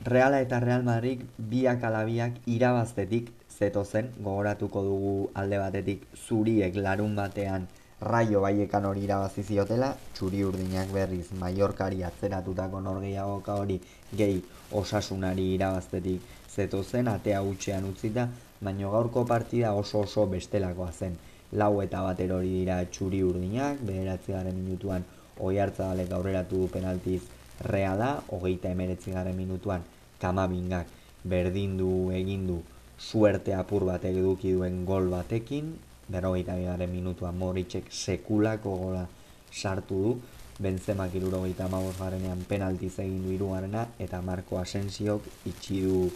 Reala 0.04 0.42
eta 0.42 0.60
Real 0.60 0.84
Madrid 0.84 1.22
biak 1.38 1.84
alabiak 1.86 2.40
irabaztetik 2.50 3.30
zeto 3.58 3.84
zen, 3.86 4.10
gogoratuko 4.18 4.82
dugu 4.84 5.14
alde 5.34 5.60
batetik 5.62 6.06
zuriek 6.16 6.76
larun 6.76 7.16
batean 7.16 7.68
Raio 8.06 8.42
baiekan 8.42 8.86
hori 8.86 9.02
irabazi 9.08 9.42
ziotela, 9.42 9.88
txuri 10.14 10.44
urdinak 10.46 10.92
berriz 10.94 11.32
Mallorcari 11.44 12.04
atzeratutako 12.06 12.82
norgeiagoka 12.88 13.56
hori 13.58 13.80
gehi 14.20 14.44
osasunari 14.82 15.46
irabaztetik 15.56 16.22
zeto 16.48 16.84
zen, 16.84 17.08
atea 17.08 17.42
utxean 17.42 17.88
utzita, 17.90 18.28
baino 18.62 18.92
gaurko 18.92 19.24
partida 19.26 19.74
oso 19.74 20.04
oso 20.06 20.28
bestelakoa 20.28 20.92
zen. 20.92 21.18
Lau 21.54 21.82
eta 21.82 22.04
bater 22.04 22.36
hori 22.36 22.54
dira 22.60 22.78
txuri 22.86 23.24
urdinak, 23.24 23.82
beheratzi 23.82 24.38
garen 24.38 24.62
minutuan 24.62 25.04
oi 25.40 25.58
hartza 25.58 25.90
dalek 25.90 26.14
aurreratu 26.14 26.62
du 26.62 26.70
penaltiz 26.78 27.24
reala, 27.62 28.22
hogeita 28.30 28.70
emeretzi 28.78 29.18
garen 29.18 29.36
minutuan 29.42 29.82
kamabingak 30.22 30.86
berdindu 31.26 32.12
egindu 32.14 32.62
suerte 32.98 33.58
apur 33.58 33.90
bat 33.90 34.06
eduki 34.06 34.54
duen 34.54 34.84
gol 34.86 35.10
batekin, 35.10 35.74
berrogeita 36.08 36.56
bigaren 36.56 36.92
minutua 36.92 37.32
Moritzek 37.32 37.92
sekulako 37.92 38.76
gola 38.78 39.06
sartu 39.52 40.02
du, 40.04 40.18
Benzemak 40.58 41.14
irurogeita 41.14 41.68
garenean 42.00 42.40
penaltiz 42.50 42.98
egin 43.00 43.22
du 43.24 43.32
irugarrena, 43.32 43.86
eta 44.00 44.22
Marko 44.22 44.58
Asensiok 44.58 45.22
itxi 45.46 45.82
du 45.84 46.10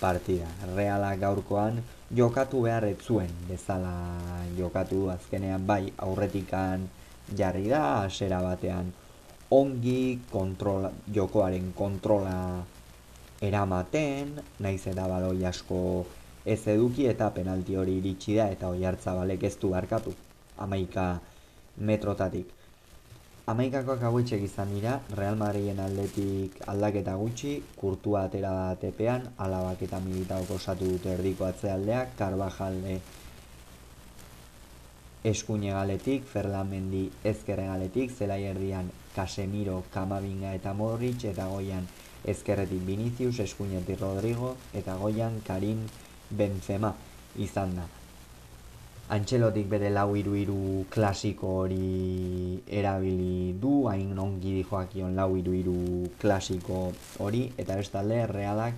partida. 0.00 0.46
Reala 0.76 1.14
gaurkoan 1.16 1.80
jokatu 2.14 2.62
behar 2.62 2.84
zuen 3.00 3.32
bezala 3.48 4.18
jokatu 4.58 5.08
azkenean 5.10 5.66
bai 5.66 5.92
aurretikan 5.96 6.88
jarri 7.34 7.68
da, 7.68 8.04
asera 8.04 8.42
batean 8.42 8.92
ongi 9.50 10.20
kontrola, 10.30 10.90
jokoaren 11.12 11.72
kontrola 11.72 12.64
eramaten, 13.40 14.36
naiz 14.60 14.86
eta 14.86 15.08
baloi 15.08 15.44
asko 15.46 16.04
ez 16.48 16.62
eduki 16.72 17.06
eta 17.10 17.28
penalti 17.36 17.76
hori 17.76 17.98
iritsi 18.00 18.38
da 18.40 18.48
eta 18.54 18.70
oi 18.72 18.84
hartzabalek 18.88 19.42
ez 19.44 19.56
du 19.60 19.74
barkatu 19.74 20.14
amaika 20.58 21.20
metrotatik. 21.76 22.54
Amaikakoak 23.48 24.02
hauetxek 24.04 24.42
izan 24.44 24.74
dira, 24.74 24.98
Real 25.16 25.38
Madriden 25.40 25.78
aldetik 25.80 26.58
aldaketa 26.68 27.14
gutxi, 27.16 27.54
kurtua 27.80 28.26
atera 28.28 28.50
da 28.52 28.74
tepean, 28.76 29.24
alabak 29.40 29.86
eta 29.86 30.00
militaok 30.04 30.50
osatu 30.58 30.90
dute 30.90 31.14
erdiko 31.14 31.46
atzealdeak, 31.46 32.12
Carvajalde 32.18 32.98
eskuine 35.24 35.72
galetik, 35.72 36.26
Ferlamendi 36.28 37.06
ezkerre 37.24 37.64
galetik, 37.70 38.12
zelai 38.12 38.42
erdian 38.50 38.92
Casemiro, 39.14 39.80
Kamavinga 39.94 40.52
eta 40.58 40.74
Modric, 40.76 41.24
eta 41.32 41.48
goian 41.48 41.88
ezkerretik 42.28 42.84
Vinicius, 42.84 43.38
eskuinetik 43.46 44.00
Rodrigo, 44.04 44.56
eta 44.76 44.98
goian 45.00 45.40
Karim 45.46 45.86
Benzema 46.30 46.92
izan 47.36 47.76
da. 47.76 47.86
Antxelotik 49.08 49.70
bere 49.72 49.88
lau 49.88 50.12
iru 50.20 50.34
iru 50.36 50.84
klasiko 50.92 51.54
hori 51.62 52.58
erabili 52.68 53.54
du, 53.56 53.86
hain 53.88 54.18
ongi 54.18 54.58
dijoakion 54.58 55.16
lau 55.16 55.30
iru 55.36 55.54
iru 55.56 55.78
klasiko 56.20 56.90
hori, 57.24 57.46
eta 57.56 57.78
bestalde 57.80 58.26
realak 58.28 58.74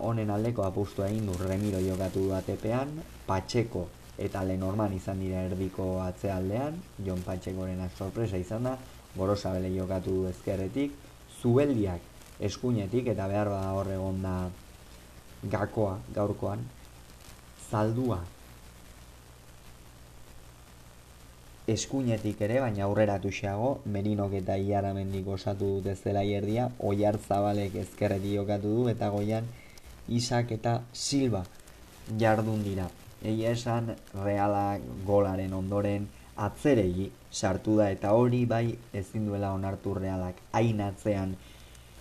honen 0.00 0.30
aldeko 0.30 0.64
apustu 0.64 1.04
egin 1.04 1.26
du 1.28 1.36
remiro 1.42 1.80
jokatu 1.84 2.24
du 2.24 2.32
atepean, 2.34 2.94
patxeko 3.26 3.84
eta 4.18 4.42
lenorman 4.42 4.94
izan 4.96 5.20
dira 5.20 5.44
erdiko 5.46 6.00
atzealdean, 6.02 6.78
Jon 7.06 7.20
Patxekoren 7.22 7.84
sorpresa 7.96 8.40
izan 8.40 8.64
da, 8.64 8.78
gorosabele 9.14 9.70
jokatu 9.76 10.14
du 10.22 10.26
ezkerretik, 10.30 10.96
zubeldiak 11.42 12.00
eskuinetik 12.40 13.12
eta 13.12 13.28
behar 13.28 13.52
bada 13.52 13.76
horregon 13.76 14.22
da 14.22 14.34
gakoa 15.42 15.98
gaurkoan 16.14 16.64
zaldua 17.70 18.22
eskuinetik 21.68 22.40
ere, 22.40 22.60
baina 22.64 22.84
aurrera 22.86 23.18
tuxeago, 23.20 23.80
Merinok 23.84 24.32
eta 24.40 24.56
Iaramendik 24.56 25.26
osatu 25.28 25.68
dute 25.76 25.94
zela 25.96 26.22
ierdia, 26.24 26.70
Oiar 26.80 27.18
Zabalek 27.20 27.76
ezkerreti 27.82 28.34
jokatu 28.38 28.72
du, 28.72 28.86
eta 28.88 29.10
goian 29.12 29.48
Isak 30.08 30.54
eta 30.56 30.78
Silva 30.92 31.44
jardun 32.18 32.64
dira. 32.64 32.88
Egia 33.20 33.52
esan 33.52 33.92
realak 34.24 34.84
golaren 35.04 35.52
ondoren 35.52 36.08
atzeregi 36.38 37.10
sartu 37.32 37.76
da 37.76 37.90
eta 37.90 38.14
hori 38.16 38.44
bai 38.46 38.78
ezin 38.94 39.26
duela 39.26 39.52
onartu 39.52 39.94
realak 39.98 40.40
hain 40.52 40.80
atzean 40.80 41.34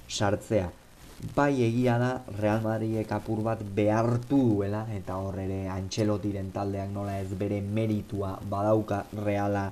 sartzea. 0.08 0.70
Bai 1.18 1.64
egia 1.66 1.96
da 1.98 2.10
Real 2.38 2.62
Madridek 2.62 3.10
apur 3.16 3.40
bat 3.42 3.62
behartu 3.78 4.38
duela 4.52 4.84
eta 4.94 5.16
hor 5.18 5.40
ere 5.42 5.64
Antxelotiren 5.74 6.52
taldeak 6.54 6.92
nola 6.94 7.16
ez 7.18 7.34
bere 7.34 7.58
meritua 7.62 8.36
badauka 8.52 9.00
Reala 9.26 9.64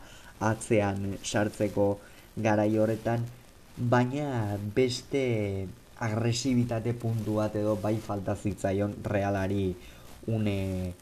atzean 0.41 1.19
sartzeko 1.21 1.87
garai 2.47 2.71
horretan. 2.81 3.27
Baina 3.77 4.57
beste 4.73 5.21
agresibitate 6.01 6.95
puntu 6.97 7.37
bat 7.37 7.53
edo 7.61 7.75
bai 7.77 7.95
falta 8.01 8.33
zitzaion 8.35 8.97
Realari 9.05 9.75
une 10.25 10.93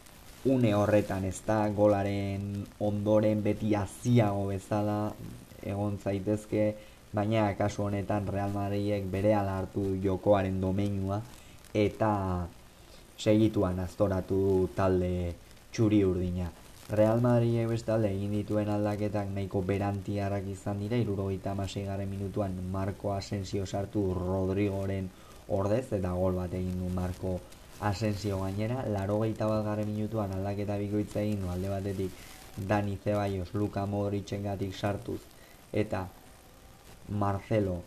une 0.43 0.73
horretan 0.75 1.23
ez 1.23 1.39
da? 1.47 1.69
Golaren 1.69 2.65
ondoren 2.79 3.39
beti 3.47 3.75
aziago 3.79 4.49
bezala 4.51 5.13
egon 5.63 5.95
zaitezke 6.03 6.73
baina 7.13 7.53
kasu 7.55 7.83
honetan 7.83 8.27
Real 8.27 8.49
Madridek 8.49 9.05
bere 9.11 9.33
hartu 9.35 9.85
jokoaren 10.01 10.59
domeinua 10.61 11.21
eta 11.73 12.47
segituan 13.17 13.79
aztoratu 13.79 14.69
talde 14.75 15.35
txuri 15.71 16.03
urdina. 16.03 16.49
Real 16.89 17.21
Madridek 17.21 17.69
bestalde 17.69 18.09
egin 18.11 18.33
dituen 18.33 18.69
aldaketak 18.69 19.29
nahiko 19.29 19.61
berantiarrak 19.61 20.47
izan 20.51 20.79
dira, 20.79 20.97
irurogeita 20.97 21.53
garen 21.55 22.09
minutuan 22.09 22.51
Marco 22.71 23.13
Asensio 23.13 23.65
sartu 23.65 24.13
Rodrigoren 24.13 25.09
ordez 25.47 25.93
eta 25.93 26.11
gol 26.11 26.35
bat 26.35 26.53
egin 26.53 26.79
du 26.79 26.89
Marco 26.89 27.39
Asensio 27.79 28.39
gainera, 28.41 28.85
laro 28.87 29.19
gehieta 29.21 29.47
bat 29.47 29.63
garen 29.65 29.87
minutuan 29.87 30.31
aldaketa 30.31 30.77
bikoitza 30.77 31.21
egin 31.21 31.41
du 31.41 31.49
alde 31.49 31.69
batetik 31.69 32.11
Dani 32.57 32.97
Zeballos, 33.03 33.53
Luka 33.53 33.85
Modricen 33.85 34.43
gatik 34.43 34.75
sartuz 34.75 35.21
eta 35.71 36.07
Marcelo. 37.09 37.81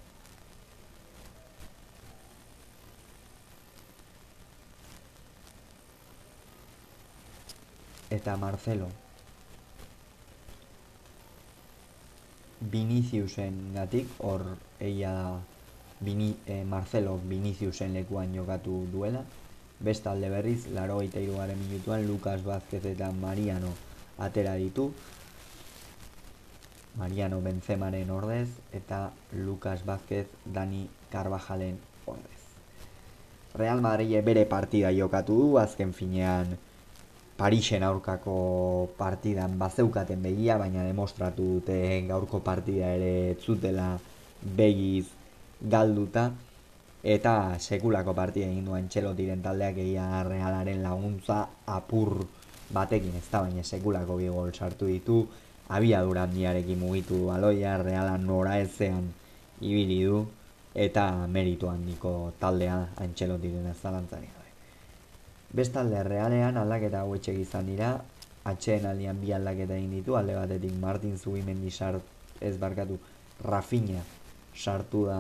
Eta 8.11 8.37
Marcelo. 8.37 8.89
Viniciusen 12.61 13.75
gatik 13.75 14.09
hor 14.19 14.45
eia 14.81 15.13
da 15.13 15.41
Vini, 16.01 16.37
eh, 16.47 16.65
Marcelo 16.65 17.19
Viniciusen 17.29 17.93
lekuan 17.95 18.35
jokatu 18.35 18.87
duela. 18.93 19.25
Bestalde 19.81 20.31
berriz, 20.31 20.67
laro 20.73 21.03
iruaren 21.03 21.59
minutuan 21.59 22.07
Lucas 22.07 22.45
Vázquez 22.45 22.85
eta 22.85 23.13
Mariano 23.13 23.73
atera 24.19 24.55
ditu 24.55 24.93
Mariano 26.97 27.41
Benzemaren 27.41 28.11
ordez 28.11 28.49
eta 28.73 29.11
Lucas 29.33 29.85
Vázquez 29.85 30.27
Dani 30.45 30.89
Carvajalen 31.13 31.79
ordez. 32.07 32.43
Real 33.55 33.81
Madrid 33.81 34.25
bere 34.25 34.47
partida 34.47 34.93
jokatu 34.93 35.37
du, 35.37 35.59
azken 35.59 35.93
finean 35.93 36.57
Parisen 37.37 37.83
aurkako 37.85 38.89
partidan 38.97 39.59
bazeukaten 39.61 40.23
begia, 40.25 40.57
baina 40.57 40.85
demostratu 40.87 41.45
dute 41.59 41.77
gaurko 42.09 42.41
partida 42.41 42.95
ere 42.97 43.37
zutela 43.45 43.91
begiz 44.57 45.05
galduta. 45.61 46.31
Eta 47.05 47.59
sekulako 47.61 48.15
partida 48.17 48.49
egin 48.49 48.65
duen 48.65 48.89
txelotiren 48.89 49.45
taldeak 49.45 49.77
egia 49.85 50.25
realaren 50.25 50.81
laguntza 50.83 51.43
apur 51.69 52.25
batekin 52.73 53.21
ez 53.21 53.27
da, 53.29 53.43
baina 53.45 53.63
sekulako 53.63 54.17
bi 54.17 54.33
gol 54.33 54.55
sartu 54.57 54.89
ditu, 54.89 55.21
abiadura 55.69 56.23
handiarekin 56.23 56.79
mugitu 56.79 57.19
du. 57.19 57.31
Aloia, 57.31 57.77
reala 57.79 58.17
nora 58.19 58.59
ezean 58.61 59.13
ibili 59.61 60.03
du, 60.05 60.27
eta 60.75 61.27
meritu 61.27 61.71
handiko 61.71 62.33
taldea 62.41 62.79
antxelotiren 63.03 63.67
ez 63.71 63.77
zalantzari 63.83 64.29
gabe. 64.29 64.53
Bestalde 65.57 66.03
realean 66.05 66.57
aldaketa 66.61 67.03
hauetxek 67.03 67.41
izan 67.41 67.67
dira, 67.67 67.95
atxeen 68.45 68.87
aldian 68.87 69.21
bi 69.21 69.33
aldaketa 69.33 69.77
egin 69.77 69.99
ditu, 69.99 70.17
alde 70.17 70.37
batetik 70.37 70.75
Martin 70.81 71.19
Zubimendi 71.19 71.71
sart, 71.71 72.03
ez 72.41 72.57
barkatu, 72.59 72.99
Rafinha 73.45 74.03
sartu 74.57 75.05
da. 75.07 75.19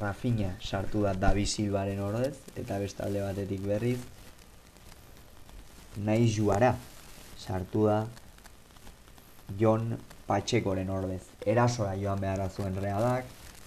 Rafinha 0.00 0.54
sartu 0.60 1.02
da 1.02 1.14
Davi 1.14 1.46
Silvaren 1.46 2.00
ordez. 2.04 2.36
Eta 2.56 2.78
bestalde 2.78 3.22
batetik 3.24 3.64
berriz 3.64 4.00
nahi 5.96 6.28
juara 6.30 6.76
sartu 7.38 7.86
da 7.86 8.06
Jon 9.58 9.96
Patxekoren 10.26 10.90
ordez. 10.90 11.22
Erasora 11.46 11.96
joan 11.98 12.20
beharra 12.20 12.48
zuen 12.48 12.76
realak, 12.78 13.24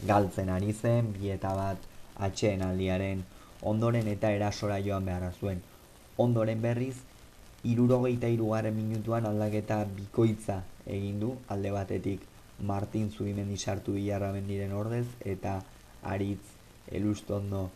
galtzen 0.08 0.50
ari 0.50 0.74
zen, 0.74 1.12
bieta 1.14 1.52
bat 1.58 1.78
atxeen 2.20 2.62
aldiaren 2.64 3.24
ondoren 3.62 4.08
eta 4.08 4.32
erasora 4.32 4.80
joan 4.80 5.06
beharra 5.06 5.34
zuen. 5.40 5.62
Ondoren 6.18 6.62
berriz, 6.62 6.96
irurogeita 7.64 8.30
irugarren 8.32 8.76
minutuan 8.76 9.26
aldaketa 9.26 9.84
bikoitza 9.98 10.62
egin 10.86 11.20
du, 11.20 11.36
alde 11.48 11.72
batetik 11.72 12.24
Martin 12.60 13.10
Zubimendi 13.12 13.58
sartu 13.58 13.94
bilarra 13.98 14.32
bendiren 14.32 14.72
ordez, 14.72 15.08
eta 15.20 15.62
Aritz 16.04 16.44
Elustondo 16.92 17.70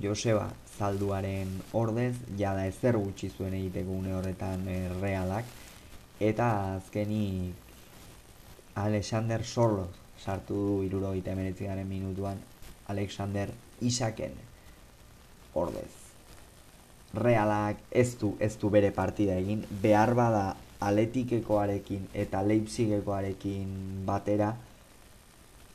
Joseba 0.00 0.48
zalduaren 0.78 1.50
ordez, 1.76 2.14
jada 2.38 2.64
ezer 2.66 2.96
gutxi 2.96 3.28
zuen 3.30 3.54
egiteko 3.54 3.92
une 3.92 4.14
horretan 4.16 4.64
e, 4.68 4.78
realak, 5.00 5.44
eta 6.20 6.76
azkeni 6.76 7.52
Alexander 8.74 9.44
Sorlo 9.44 9.88
sartu 10.22 10.54
du 10.54 10.82
iruro 10.86 11.12
gita 11.12 11.34
garen 11.34 11.88
minutuan 11.88 12.38
Alexander 12.88 13.50
Isaken 13.80 14.32
ordez. 15.54 15.90
Realak 17.12 17.76
ez 17.90 18.16
du, 18.18 18.36
ez 18.40 18.56
du 18.56 18.70
bere 18.70 18.90
partida 18.90 19.36
egin, 19.36 19.66
behar 19.82 20.14
bada 20.14 20.56
aletikekoarekin 20.80 22.08
eta 22.14 22.42
leipzigekoarekin 22.42 24.04
batera, 24.06 24.54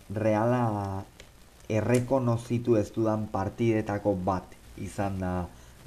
Reala 0.08 1.04
errekonozitu 1.70 2.76
ez 2.80 2.90
dudan 2.96 3.28
partidetako 3.32 4.16
bat 4.26 4.58
izan 4.78 5.20
da. 5.20 5.34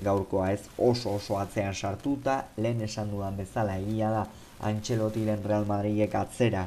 Gaurkoa 0.01 0.47
ez 0.55 0.63
oso 0.81 1.11
oso 1.19 1.37
atzean 1.37 1.75
sartuta 1.75 2.39
lehen 2.57 2.81
esan 2.81 3.11
dudan 3.13 3.35
bezala 3.37 3.75
egia 3.77 4.09
da 4.15 4.23
Antxelotiren 4.65 5.43
Real 5.45 5.67
Madridek 5.69 6.15
atzera 6.17 6.63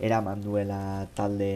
eraman 0.00 0.40
duela 0.40 0.78
talde 1.14 1.50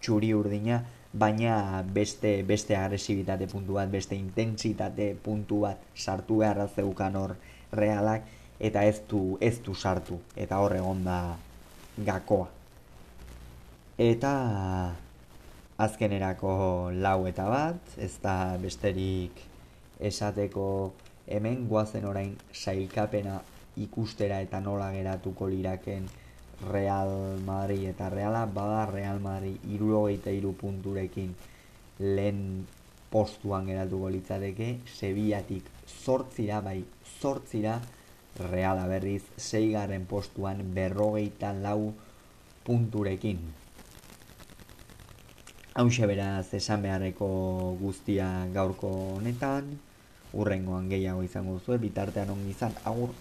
txuri 0.00 0.32
urdina 0.32 0.78
baina 1.12 1.82
beste 1.84 2.32
beste 2.48 2.76
agresibitate 2.78 3.48
puntu 3.50 3.76
bat 3.76 3.90
beste 3.92 4.16
intentsitate 4.16 5.10
puntu 5.24 5.60
bat 5.66 5.84
sartu 5.94 6.40
beharra 6.40 6.68
zeukan 6.68 7.16
hor 7.16 7.36
realak 7.72 8.24
eta 8.60 8.84
ez 8.84 9.02
du, 9.10 9.36
ez 9.40 9.58
du 9.64 9.74
sartu 9.74 10.20
eta 10.36 10.60
hor 10.60 10.76
egon 10.76 11.04
da 11.04 11.36
gakoa. 12.06 12.48
Eta 14.00 14.32
azkenerako 15.80 16.50
lau 16.92 17.24
eta 17.28 17.46
bat 17.48 17.94
ez 18.06 18.12
da 18.22 18.56
besterik 18.60 19.38
esateko 20.08 20.64
hemen 21.36 21.62
guazen 21.68 22.04
orain 22.08 22.34
sailkapena 22.52 23.38
ikustera 23.84 24.40
eta 24.44 24.60
nola 24.60 24.90
geratuko 24.92 25.48
liraken 25.48 26.08
Real 26.68 27.40
Madrid 27.46 27.86
eta 27.94 28.10
Reala 28.12 28.44
bada 28.58 28.82
Real 28.90 29.22
Madrid 29.24 29.64
irurogeita 29.76 30.34
iru 30.36 30.52
punturekin 30.60 31.32
lehen 32.00 32.42
postuan 33.10 33.70
geratuko 33.70 34.10
litzateke 34.12 34.68
Sevillatik 34.98 35.70
zortzira 36.02 36.60
bai 36.60 36.82
zortzira 37.20 37.78
Reala 38.50 38.84
berriz 38.90 39.22
seigarren 39.36 40.04
postuan 40.12 40.60
berrogeita 40.76 41.54
lau 41.56 41.94
punturekin 42.68 43.40
Hauxe 45.78 46.06
beraz 46.10 46.52
esan 46.58 46.82
beharreko 46.84 47.26
guztia 47.82 48.26
gaurko 48.56 48.90
honetan, 49.16 49.68
urrengoan 50.42 50.88
gehiago 50.90 51.22
izango 51.26 51.58
zuen, 51.60 51.80
bitartean 51.84 52.30
ongi 52.34 52.50
izan, 52.56 52.74
agur! 52.92 53.14